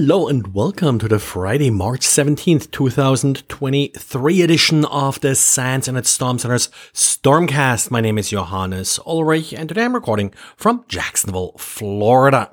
Hello 0.00 0.28
and 0.28 0.54
welcome 0.54 1.00
to 1.00 1.08
the 1.08 1.18
Friday, 1.18 1.70
March 1.70 2.06
17th, 2.06 2.70
2023 2.70 4.42
edition 4.42 4.84
of 4.84 5.18
the 5.18 5.34
SANS 5.34 5.88
Internet 5.88 6.06
Storm 6.06 6.38
Center's 6.38 6.68
Stormcast. 6.94 7.90
My 7.90 8.00
name 8.00 8.16
is 8.16 8.30
Johannes 8.30 9.00
Ulrich 9.04 9.52
and 9.52 9.68
today 9.68 9.84
I'm 9.84 9.96
recording 9.96 10.32
from 10.56 10.84
Jacksonville, 10.86 11.54
Florida. 11.58 12.52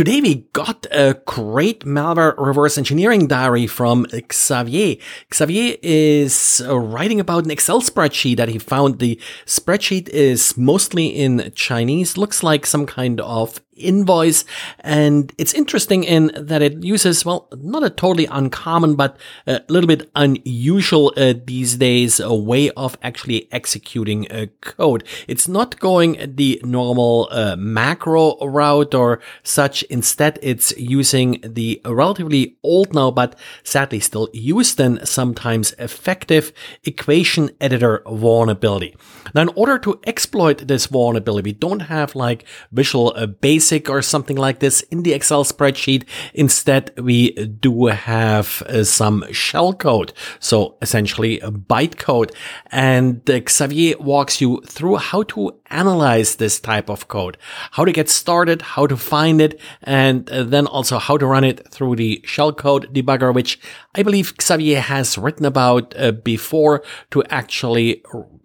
Today 0.00 0.22
we 0.22 0.46
got 0.54 0.86
a 0.90 1.20
great 1.26 1.80
malware 1.80 2.34
reverse 2.38 2.78
engineering 2.78 3.26
diary 3.26 3.66
from 3.66 4.06
Xavier. 4.32 4.96
Xavier 5.34 5.76
is 5.82 6.62
writing 6.66 7.20
about 7.20 7.44
an 7.44 7.50
Excel 7.50 7.82
spreadsheet 7.82 8.38
that 8.38 8.48
he 8.48 8.58
found. 8.58 8.98
The 8.98 9.20
spreadsheet 9.44 10.08
is 10.08 10.56
mostly 10.56 11.08
in 11.08 11.52
Chinese, 11.54 12.16
looks 12.16 12.42
like 12.42 12.64
some 12.64 12.86
kind 12.86 13.20
of 13.20 13.60
invoice. 13.80 14.44
And 14.80 15.32
it's 15.38 15.54
interesting 15.54 16.04
in 16.04 16.30
that 16.36 16.62
it 16.62 16.82
uses, 16.84 17.24
well, 17.24 17.48
not 17.56 17.82
a 17.82 17.90
totally 17.90 18.26
uncommon, 18.26 18.94
but 18.94 19.16
a 19.46 19.62
little 19.68 19.88
bit 19.88 20.10
unusual 20.14 21.12
uh, 21.16 21.34
these 21.44 21.76
days, 21.76 22.20
a 22.20 22.34
way 22.34 22.70
of 22.70 22.96
actually 23.02 23.48
executing 23.52 24.26
a 24.30 24.48
code. 24.60 25.04
It's 25.26 25.48
not 25.48 25.80
going 25.80 26.34
the 26.36 26.60
normal 26.64 27.28
uh, 27.30 27.56
macro 27.56 28.38
route 28.46 28.94
or 28.94 29.20
such. 29.42 29.82
Instead, 29.90 30.38
it's 30.42 30.76
using 30.78 31.40
the 31.42 31.80
relatively 31.84 32.56
old 32.62 32.94
now, 32.94 33.10
but 33.10 33.36
sadly 33.62 34.00
still 34.00 34.28
used 34.32 34.80
and 34.80 35.06
sometimes 35.06 35.72
effective 35.78 36.52
equation 36.84 37.50
editor 37.60 38.02
vulnerability. 38.06 38.96
Now, 39.34 39.42
in 39.42 39.50
order 39.54 39.78
to 39.80 40.00
exploit 40.06 40.68
this 40.68 40.86
vulnerability, 40.86 41.50
we 41.50 41.52
don't 41.52 41.80
have 41.80 42.14
like 42.14 42.44
visual 42.72 43.12
uh, 43.16 43.26
basic 43.26 43.90
or 43.90 44.02
something 44.02 44.36
like 44.36 44.60
this 44.60 44.80
in 44.82 45.02
the 45.02 45.12
Excel 45.12 45.44
spreadsheet. 45.44 46.04
Instead, 46.34 46.92
we 46.98 47.32
do 47.32 47.86
have 47.86 48.62
uh, 48.62 48.84
some 48.84 49.24
shell 49.32 49.72
code. 49.72 50.12
So 50.38 50.76
essentially 50.80 51.40
bytecode. 51.40 52.32
And 52.70 53.28
uh, 53.28 53.40
Xavier 53.48 53.96
walks 53.98 54.40
you 54.40 54.62
through 54.66 54.96
how 54.96 55.22
to 55.24 55.60
analyze 55.66 56.36
this 56.36 56.60
type 56.60 56.88
of 56.88 57.08
code, 57.08 57.36
how 57.72 57.84
to 57.84 57.92
get 57.92 58.08
started, 58.08 58.62
how 58.62 58.86
to 58.86 58.96
find 58.96 59.40
it, 59.40 59.60
and 59.82 60.28
uh, 60.30 60.44
then 60.44 60.66
also 60.66 60.98
how 60.98 61.16
to 61.16 61.26
run 61.26 61.44
it 61.44 61.66
through 61.70 61.96
the 61.96 62.22
shellcode 62.26 62.92
debugger, 62.92 63.34
which 63.34 63.58
I 63.94 64.02
believe 64.02 64.34
Xavier 64.40 64.80
has 64.80 65.16
written 65.16 65.46
about 65.46 65.94
uh, 65.98 66.12
before 66.12 66.82
to 67.10 67.24
actually 67.24 68.02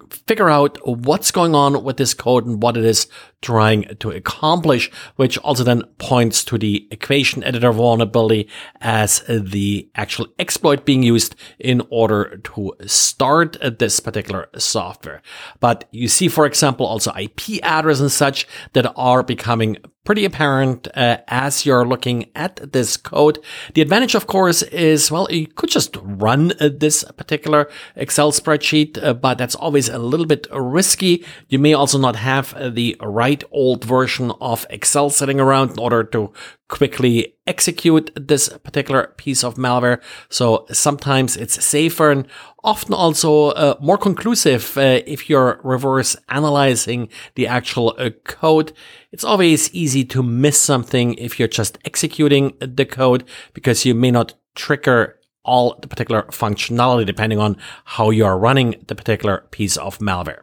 figure 0.09 0.49
out 0.49 0.77
what's 0.85 1.31
going 1.31 1.55
on 1.55 1.83
with 1.83 1.97
this 1.97 2.13
code 2.13 2.45
and 2.45 2.61
what 2.61 2.77
it 2.77 2.85
is 2.85 3.07
trying 3.41 3.95
to 3.99 4.09
accomplish, 4.09 4.91
which 5.17 5.37
also 5.39 5.63
then 5.63 5.83
points 5.99 6.43
to 6.43 6.57
the 6.57 6.87
equation 6.89 7.43
editor 7.43 7.71
vulnerability 7.71 8.49
as 8.81 9.23
the 9.29 9.87
actual 9.95 10.27
exploit 10.39 10.83
being 10.83 11.03
used 11.03 11.35
in 11.59 11.81
order 11.89 12.37
to 12.43 12.73
start 12.87 13.57
this 13.77 13.99
particular 13.99 14.49
software. 14.57 15.21
But 15.59 15.87
you 15.91 16.07
see, 16.07 16.27
for 16.27 16.45
example, 16.45 16.87
also 16.87 17.13
IP 17.15 17.63
address 17.63 17.99
and 17.99 18.11
such 18.11 18.47
that 18.73 18.91
are 18.95 19.21
becoming 19.21 19.77
pretty 20.05 20.23
apparent 20.23 20.87
uh, 20.95 21.17
as 21.27 21.65
you're 21.65 21.85
looking 21.85 22.29
at 22.35 22.71
this 22.71 22.95
code. 22.95 23.39
The 23.73 23.81
advantage, 23.81 24.15
of 24.15 24.27
course, 24.27 24.61
is, 24.61 25.11
well, 25.11 25.27
you 25.29 25.47
could 25.47 25.69
just 25.69 25.97
run 26.21 26.53
uh, 26.59 26.69
this 26.75 27.03
particular 27.17 27.69
Excel 27.95 28.31
spreadsheet, 28.31 29.01
uh, 29.03 29.13
but 29.13 29.37
that's 29.37 29.55
always 29.55 29.89
a 29.89 29.97
little 29.97 30.25
bit 30.25 30.47
risky. 30.51 31.25
You 31.49 31.59
may 31.59 31.73
also 31.73 31.97
not 31.97 32.15
have 32.15 32.53
uh, 32.53 32.69
the 32.69 32.97
right 33.01 33.43
old 33.51 33.83
version 33.83 34.31
of 34.41 34.65
Excel 34.69 35.09
sitting 35.09 35.39
around 35.39 35.71
in 35.71 35.79
order 35.79 36.03
to 36.03 36.31
quickly 36.67 37.35
execute 37.45 38.11
this 38.15 38.49
particular 38.63 39.13
piece 39.17 39.43
of 39.43 39.55
malware. 39.55 40.01
So 40.29 40.65
sometimes 40.71 41.37
it's 41.37 41.63
safer 41.63 42.11
and 42.11 42.27
often 42.63 42.93
also 42.93 43.49
uh, 43.51 43.75
more 43.79 43.97
conclusive 43.97 44.75
uh, 44.77 45.01
if 45.05 45.29
you're 45.29 45.59
reverse 45.63 46.15
analyzing 46.29 47.09
the 47.35 47.47
actual 47.47 47.95
uh, 47.99 48.09
code. 48.23 48.73
It's 49.11 49.23
always 49.23 49.71
easy 49.73 50.03
to 50.05 50.23
miss 50.23 50.59
something 50.59 51.13
if 51.15 51.37
you're 51.37 51.47
just 51.47 51.77
executing 51.85 52.53
the 52.59 52.85
code 52.85 53.23
because 53.53 53.85
you 53.85 53.93
may 53.93 54.11
not 54.11 54.33
trigger 54.55 55.19
all 55.45 55.77
the 55.81 55.87
particular 55.87 56.23
functionality 56.23 57.05
depending 57.05 57.39
on 57.39 57.57
how 57.85 58.09
you 58.09 58.25
are 58.25 58.37
running 58.37 58.75
the 58.87 58.95
particular 58.95 59.45
piece 59.51 59.77
of 59.77 59.99
malware. 59.99 60.41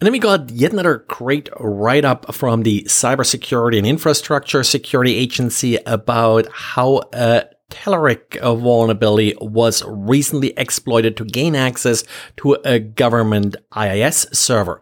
And 0.00 0.06
then 0.06 0.12
we 0.12 0.18
got 0.18 0.50
yet 0.50 0.72
another 0.72 1.04
great 1.08 1.48
write 1.58 2.04
up 2.04 2.34
from 2.34 2.62
the 2.62 2.82
Cybersecurity 2.82 3.78
and 3.78 3.86
Infrastructure 3.86 4.64
Security 4.64 5.14
Agency 5.16 5.76
about 5.86 6.48
how 6.52 7.02
a 7.12 7.44
Telerik 7.70 8.40
vulnerability 8.40 9.34
was 9.40 9.82
recently 9.86 10.52
exploited 10.56 11.16
to 11.16 11.24
gain 11.24 11.54
access 11.54 12.04
to 12.38 12.54
a 12.64 12.78
government 12.80 13.56
IIS 13.76 14.26
server. 14.32 14.80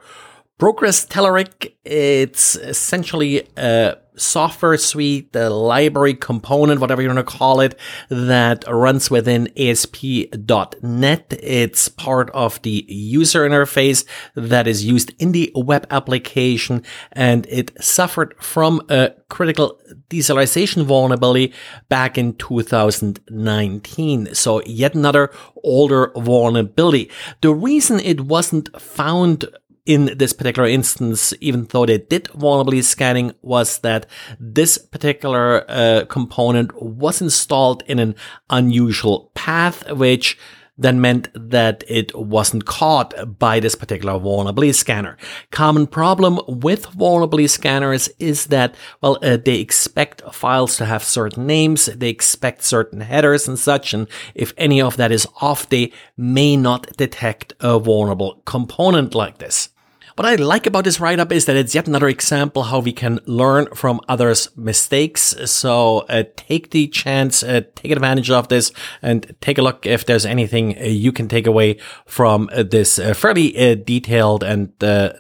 Progress 0.59 1.07
Telerik, 1.07 1.75
it's 1.85 2.57
essentially 2.57 3.49
a 3.57 3.97
software 4.17 4.77
suite, 4.77 5.33
the 5.33 5.51
library 5.51 6.15
component, 6.15 6.81
whatever 6.81 7.03
you 7.03 7.09
want 7.09 7.19
to 7.19 7.25
call 7.25 7.61
it, 7.61 7.79
that 8.09 8.65
runs 8.69 9.11
within 9.11 9.49
ASP.NET. 9.57 11.39
It's 11.43 11.89
part 11.89 12.31
of 12.31 12.61
the 12.63 12.85
user 12.89 13.49
interface 13.49 14.05
that 14.35 14.67
is 14.67 14.85
used 14.85 15.13
in 15.19 15.33
the 15.33 15.51
web 15.55 15.87
application 15.91 16.83
and 17.13 17.47
it 17.49 17.73
suffered 17.83 18.35
from 18.39 18.83
a 18.89 19.13
critical 19.29 19.79
deserialization 20.11 20.85
vulnerability 20.85 21.53
back 21.89 22.19
in 22.19 22.35
2019. 22.35 24.35
So 24.35 24.63
yet 24.65 24.95
another 24.95 25.31
older 25.65 26.13
vulnerability. 26.17 27.11
The 27.41 27.55
reason 27.55 28.01
it 28.01 28.23
wasn't 28.23 28.81
found 28.81 29.47
in 29.85 30.17
this 30.17 30.33
particular 30.33 30.69
instance, 30.69 31.35
even 31.41 31.65
though 31.65 31.87
they 31.87 31.99
did 31.99 32.29
vulnerability 32.29 32.83
scanning, 32.83 33.33
was 33.43 33.79
that 33.81 34.07
this 34.39 34.79
particular 34.79 35.65
uh, 35.69 36.05
component 36.09 36.71
was 36.81 37.21
installed 37.21 37.83
in 37.87 37.99
an 37.99 38.15
unusual 38.49 39.31
path, 39.35 39.91
which 39.91 40.39
then 40.79 41.01
meant 41.01 41.29
that 41.35 41.85
it 41.87 42.15
wasn't 42.15 42.65
caught 42.65 43.39
by 43.39 43.61
this 43.61 43.75
particular 43.75 44.19
vulnerability 44.19 44.73
scanner. 44.73 45.17
Common 45.51 45.87
problem 45.87 46.41
with 46.47 46.87
vulnerability 46.87 47.47
scanners 47.47 48.09
is 48.19 48.47
that, 48.47 48.75
well, 49.01 49.19
uh, 49.23 49.37
they 49.37 49.61
expect 49.61 50.23
files 50.33 50.77
to 50.77 50.87
have 50.87 51.05
certain 51.05 51.47
names, 51.47 51.87
they 51.87 52.09
expect 52.09 52.63
certain 52.63 53.01
headers 53.01 53.47
and 53.47 53.59
such, 53.59 53.93
and 53.93 54.09
if 54.35 54.53
any 54.57 54.81
of 54.81 54.97
that 54.97 55.13
is 55.13 55.27
off, 55.41 55.69
they 55.69 55.93
may 56.17 56.57
not 56.57 56.97
detect 56.97 57.53
a 57.61 57.79
vulnerable 57.79 58.43
component 58.47 59.15
like 59.15 59.39
this. 59.39 59.69
What 60.17 60.27
I 60.27 60.35
like 60.35 60.67
about 60.67 60.85
this 60.85 61.01
write 61.01 61.21
up 61.21 61.33
is 61.33 61.47
that 61.47 61.57
it's 61.57 61.75
yet 61.75 61.89
another 61.89 62.09
example 62.09 62.65
how 62.65 62.81
we 62.81 62.93
can 62.93 63.19
learn 63.25 63.67
from 63.75 64.01
others' 64.09 64.51
mistakes. 64.57 65.35
So 65.47 66.01
uh, 66.01 66.25
take 66.37 66.71
the 66.71 66.87
chance, 66.89 67.43
uh, 67.43 67.63
take 67.75 67.93
advantage 67.93 68.31
of 68.31 68.49
this 68.49 68.73
and 69.01 69.35
take 69.41 69.57
a 69.57 69.63
look 69.63 69.87
if 69.87 70.05
there's 70.05 70.27
anything 70.27 70.77
uh, 70.79 70.83
you 70.85 71.13
can 71.13 71.29
take 71.29 71.47
away 71.47 71.79
from 72.05 72.51
uh, 72.53 72.63
this 72.63 72.99
uh, 72.99 73.15
fairly 73.15 73.53
detailed 73.77 74.45
and 74.45 74.73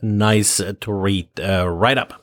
nice 0.02 0.58
to 0.58 0.92
read 0.92 1.28
write 1.38 1.98
up. 1.98 2.21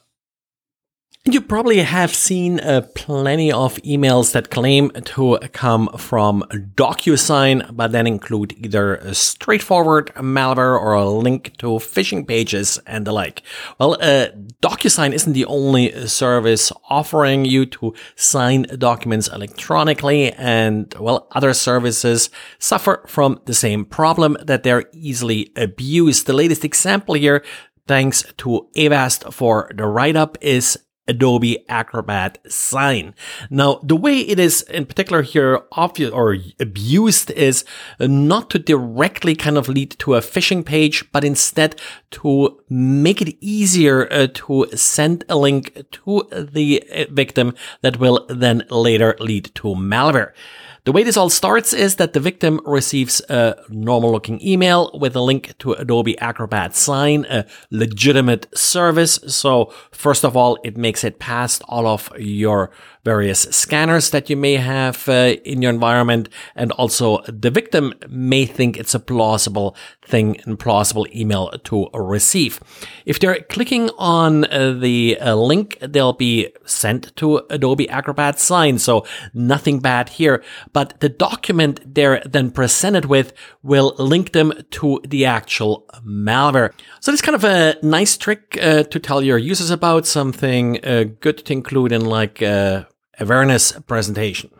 You 1.31 1.41
probably 1.41 1.77
have 1.77 2.15
seen 2.15 2.59
uh, 2.59 2.81
plenty 2.95 3.51
of 3.51 3.75
emails 3.83 4.31
that 4.31 4.49
claim 4.49 4.89
to 4.89 5.37
come 5.53 5.87
from 5.95 6.41
DocuSign, 6.49 7.75
but 7.75 7.91
then 7.91 8.07
include 8.07 8.53
either 8.53 8.95
a 8.95 9.13
straightforward 9.13 10.07
malware 10.15 10.79
or 10.79 10.93
a 10.93 11.07
link 11.07 11.55
to 11.57 11.67
phishing 11.77 12.27
pages 12.27 12.79
and 12.87 13.05
the 13.05 13.11
like. 13.11 13.43
Well, 13.79 13.93
uh, 14.01 14.29
DocuSign 14.63 15.13
isn't 15.13 15.33
the 15.33 15.45
only 15.45 16.07
service 16.07 16.71
offering 16.89 17.45
you 17.45 17.67
to 17.67 17.93
sign 18.15 18.63
documents 18.79 19.27
electronically, 19.27 20.31
and 20.33 20.91
well, 20.99 21.27
other 21.33 21.53
services 21.53 22.31
suffer 22.57 23.03
from 23.05 23.39
the 23.45 23.53
same 23.53 23.85
problem 23.85 24.35
that 24.41 24.63
they're 24.63 24.89
easily 24.93 25.51
abused. 25.55 26.25
The 26.25 26.33
latest 26.33 26.65
example 26.65 27.13
here 27.13 27.43
thanks 27.87 28.23
to 28.37 28.67
Avast 28.75 29.31
for 29.31 29.71
the 29.75 29.85
write 29.85 30.15
up 30.15 30.37
is 30.41 30.77
Adobe 31.09 31.65
Acrobat 31.67 32.37
Sign. 32.51 33.13
Now, 33.49 33.79
the 33.83 33.95
way 33.95 34.19
it 34.19 34.39
is 34.39 34.61
in 34.61 34.85
particular 34.85 35.23
here 35.23 35.61
obvious 35.73 36.11
or 36.11 36.37
abused 36.59 37.31
is 37.31 37.65
not 37.99 38.49
to 38.51 38.59
directly 38.59 39.35
kind 39.35 39.57
of 39.57 39.67
lead 39.67 39.91
to 39.99 40.15
a 40.15 40.21
phishing 40.21 40.63
page, 40.63 41.11
but 41.11 41.23
instead 41.23 41.81
to 42.11 42.61
make 42.69 43.21
it 43.21 43.37
easier 43.41 44.07
uh, 44.11 44.27
to 44.33 44.67
send 44.75 45.25
a 45.27 45.35
link 45.35 45.85
to 45.91 46.27
the 46.31 46.83
uh, 46.95 47.05
victim 47.11 47.55
that 47.81 47.99
will 47.99 48.25
then 48.29 48.63
later 48.69 49.15
lead 49.19 49.51
to 49.55 49.69
malware. 49.75 50.31
The 50.85 50.91
way 50.91 51.03
this 51.03 51.17
all 51.17 51.29
starts 51.29 51.73
is 51.73 51.95
that 51.95 52.13
the 52.13 52.19
victim 52.19 52.61
receives 52.65 53.21
a 53.29 53.55
normal 53.69 54.11
looking 54.11 54.41
email 54.45 54.91
with 54.93 55.15
a 55.15 55.21
link 55.21 55.57
to 55.59 55.73
Adobe 55.73 56.17
Acrobat 56.19 56.75
Sign, 56.75 57.25
a 57.29 57.45
legitimate 57.69 58.47
service. 58.57 59.19
So 59.27 59.73
first 59.91 60.23
of 60.23 60.37
all, 60.37 60.57
it 60.63 60.77
makes 60.77 61.03
it 61.03 61.19
past 61.19 61.61
all 61.67 61.85
of 61.85 62.09
your 62.17 62.71
various 63.05 63.41
scanners 63.41 64.09
that 64.11 64.29
you 64.29 64.35
may 64.35 64.55
have 64.55 65.07
uh, 65.07 65.35
in 65.45 65.61
your 65.61 65.71
environment. 65.71 66.29
And 66.55 66.71
also 66.73 67.21
the 67.23 67.49
victim 67.49 67.93
may 68.09 68.45
think 68.45 68.77
it's 68.77 68.93
a 68.93 68.99
plausible 68.99 69.75
thing 70.05 70.39
and 70.45 70.59
plausible 70.59 71.07
email 71.15 71.49
to 71.63 71.87
receive. 71.93 72.59
If 73.05 73.19
they're 73.19 73.41
clicking 73.49 73.89
on 73.97 74.45
uh, 74.45 74.73
the 74.73 75.17
uh, 75.19 75.35
link, 75.35 75.77
they'll 75.81 76.13
be 76.13 76.49
sent 76.65 77.15
to 77.17 77.41
Adobe 77.49 77.89
Acrobat 77.89 78.39
Sign. 78.39 78.79
So 78.79 79.05
nothing 79.33 79.79
bad 79.79 80.09
here, 80.09 80.43
but 80.73 80.99
the 80.99 81.09
document 81.09 81.81
they're 81.95 82.21
then 82.25 82.51
presented 82.51 83.05
with 83.05 83.33
will 83.63 83.95
link 83.97 84.31
them 84.31 84.53
to 84.71 85.01
the 85.07 85.25
actual 85.25 85.85
malware. 86.05 86.71
So 86.99 87.11
it's 87.11 87.21
kind 87.21 87.35
of 87.35 87.43
a 87.43 87.77
nice 87.81 88.17
trick 88.17 88.57
uh, 88.61 88.83
to 88.83 88.99
tell 88.99 89.21
your 89.21 89.37
users 89.37 89.69
about 89.69 90.05
something 90.05 90.83
uh, 90.85 91.05
good 91.19 91.37
to 91.45 91.53
include 91.53 91.91
in 91.91 92.05
like 92.05 92.41
uh, 92.41 92.85
awareness 93.19 93.71
presentation. 93.87 94.51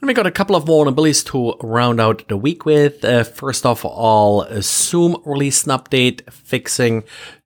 And 0.00 0.06
we 0.06 0.14
got 0.14 0.28
a 0.28 0.30
couple 0.30 0.54
of 0.54 0.64
vulnerabilities 0.64 1.26
to 1.26 1.54
round 1.66 2.00
out 2.00 2.28
the 2.28 2.36
week 2.36 2.64
with. 2.64 3.04
Uh, 3.04 3.24
first 3.24 3.66
of 3.66 3.84
all, 3.84 4.46
Zoom 4.60 5.20
released 5.26 5.66
an 5.66 5.72
update 5.76 6.30
fixing 6.32 7.02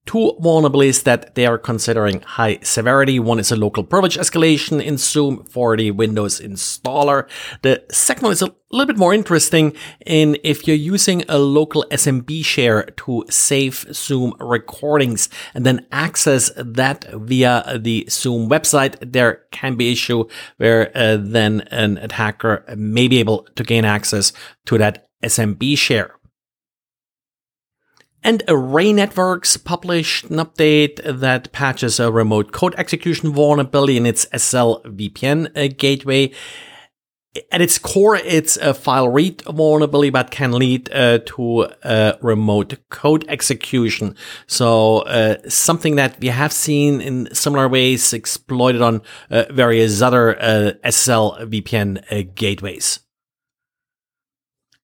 two 0.06 0.32
vulnerabilities 0.40 1.04
that 1.04 1.34
they 1.34 1.46
are 1.46 1.58
considering 1.58 2.20
high 2.22 2.58
severity. 2.62 3.20
One 3.20 3.38
is 3.38 3.52
a 3.52 3.56
local 3.56 3.84
privilege 3.84 4.16
escalation 4.16 4.82
in 4.82 4.98
Zoom 4.98 5.44
for 5.44 5.76
the 5.76 5.92
Windows 5.92 6.40
installer. 6.40 7.28
The 7.62 7.84
second 7.90 8.24
one 8.24 8.32
is 8.32 8.42
a 8.42 8.52
little 8.72 8.86
bit 8.86 8.98
more 8.98 9.14
interesting 9.14 9.74
in 10.04 10.36
if 10.42 10.66
you're 10.66 10.76
using 10.76 11.24
a 11.28 11.38
local 11.38 11.84
SMB 11.90 12.44
share 12.44 12.84
to 12.96 13.24
save 13.30 13.86
Zoom 13.92 14.34
recordings 14.40 15.28
and 15.54 15.64
then 15.64 15.86
access 15.92 16.50
that 16.56 17.04
via 17.12 17.78
the 17.78 18.06
Zoom 18.10 18.48
website, 18.48 18.96
there 19.00 19.42
can 19.52 19.76
be 19.76 19.92
issue 19.92 20.24
where 20.56 20.90
uh, 20.96 21.16
then 21.20 21.60
an 21.70 21.98
attacker 21.98 22.64
may 22.76 23.06
be 23.06 23.20
able 23.20 23.46
to 23.54 23.62
gain 23.62 23.84
access 23.84 24.32
to 24.66 24.78
that 24.78 25.06
SMB 25.22 25.78
share. 25.78 26.16
And 28.24 28.44
Array 28.46 28.92
Networks 28.92 29.56
published 29.56 30.26
an 30.26 30.36
update 30.36 31.00
that 31.04 31.50
patches 31.50 31.98
a 31.98 32.12
remote 32.12 32.52
code 32.52 32.74
execution 32.78 33.32
vulnerability 33.32 33.96
in 33.96 34.06
its 34.06 34.26
SSL 34.26 34.84
VPN 34.84 35.56
uh, 35.56 35.74
gateway. 35.76 36.30
At 37.50 37.62
its 37.62 37.78
core, 37.78 38.16
it's 38.16 38.58
a 38.58 38.74
file 38.74 39.08
read 39.08 39.42
vulnerability, 39.42 40.10
but 40.10 40.30
can 40.30 40.52
lead 40.52 40.92
uh, 40.92 41.20
to 41.24 41.68
remote 42.20 42.78
code 42.90 43.24
execution. 43.26 44.14
So 44.46 44.98
uh, 45.00 45.38
something 45.48 45.96
that 45.96 46.20
we 46.20 46.28
have 46.28 46.52
seen 46.52 47.00
in 47.00 47.34
similar 47.34 47.68
ways 47.68 48.12
exploited 48.12 48.82
on 48.82 49.00
uh, 49.30 49.44
various 49.50 50.02
other 50.02 50.38
uh, 50.38 50.72
SSL 50.84 51.48
VPN 51.48 52.34
gateways. 52.34 53.00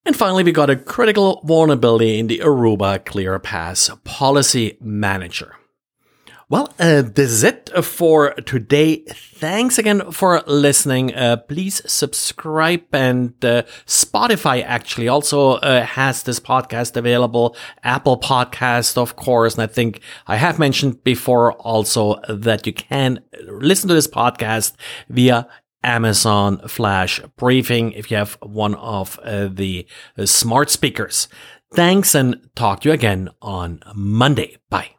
And 0.09 0.17
finally, 0.17 0.43
we 0.43 0.53
got 0.53 0.71
a 0.71 0.77
critical 0.77 1.43
vulnerability 1.45 2.19
in 2.19 2.29
the 2.29 2.39
Aruba 2.39 2.99
ClearPass 3.01 4.03
Policy 4.05 4.79
Manager. 4.81 5.57
Well, 6.49 6.73
uh, 6.79 7.03
this 7.03 7.31
is 7.31 7.45
it 7.45 7.69
for 7.85 8.33
today. 8.47 9.05
Thanks 9.35 9.77
again 9.77 10.11
for 10.11 10.43
listening. 10.47 11.15
Uh, 11.15 11.37
please 11.37 11.83
subscribe 11.85 12.85
and 12.91 13.35
uh, 13.45 13.65
Spotify 13.85 14.65
actually 14.65 15.09
also 15.09 15.57
uh, 15.57 15.85
has 15.85 16.23
this 16.23 16.41
podcast 16.41 16.97
available. 16.97 17.55
Apple 17.85 18.19
podcast, 18.19 18.97
of 18.97 19.15
course. 19.17 19.57
And 19.57 19.63
I 19.65 19.67
think 19.67 20.01
I 20.27 20.37
have 20.37 20.59
mentioned 20.59 21.05
before 21.05 21.53
also 21.53 22.19
that 22.31 22.67
you 22.67 22.73
can 22.73 23.21
listen 23.47 23.89
to 23.89 23.95
this 23.95 24.09
podcast 24.09 24.73
via 25.11 25.47
Amazon 25.83 26.67
Flash 26.69 27.21
Briefing 27.37 27.93
if 27.93 28.11
you 28.11 28.17
have 28.17 28.37
one 28.43 28.75
of 28.75 29.19
uh, 29.23 29.49
the 29.49 29.87
uh, 30.17 30.27
smart 30.27 30.71
speakers. 30.71 31.29
Thanks 31.73 32.15
and 32.15 32.49
talk 32.55 32.81
to 32.81 32.89
you 32.89 32.93
again 32.95 33.31
on 33.43 33.81
Monday. 33.95 34.57
Bye. 34.71 34.98